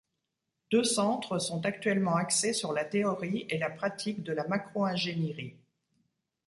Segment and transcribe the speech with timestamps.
[0.71, 5.55] Deux centres sont actuellement axés sur la théorie et la pratique de la macro-ingénierie.